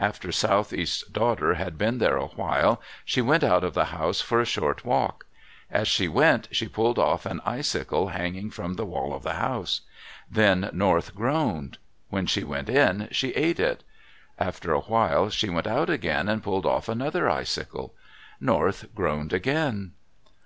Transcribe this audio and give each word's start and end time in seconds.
After 0.00 0.32
Southeast's 0.32 1.06
daughter 1.10 1.52
had 1.56 1.76
been 1.76 1.98
there 1.98 2.16
a 2.16 2.28
while, 2.28 2.80
she 3.04 3.20
went 3.20 3.44
out 3.44 3.62
of 3.62 3.74
the 3.74 3.84
house 3.84 4.22
for 4.22 4.40
a 4.40 4.46
short 4.46 4.82
walk. 4.82 5.26
As 5.70 5.86
she 5.88 6.08
went, 6.08 6.48
she 6.50 6.68
pulled 6.68 6.98
off 6.98 7.26
an 7.26 7.42
icicle 7.44 8.08
hanging 8.08 8.50
from 8.50 8.76
the 8.76 8.86
wall 8.86 9.12
of 9.12 9.22
the 9.24 9.34
house. 9.34 9.82
Then 10.30 10.70
North 10.72 11.14
groaned. 11.14 11.76
When 12.08 12.24
she 12.24 12.44
went 12.44 12.70
in, 12.70 13.08
she 13.10 13.32
ate 13.32 13.60
it. 13.60 13.84
After 14.38 14.72
a 14.72 14.80
while 14.80 15.28
she 15.28 15.50
went 15.50 15.66
out 15.66 15.90
again, 15.90 16.30
and 16.30 16.42
pulled 16.42 16.64
off 16.64 16.88
another 16.88 17.28
icicle. 17.28 17.92
North 18.40 18.86
groaned 18.94 19.34
again. 19.34 19.92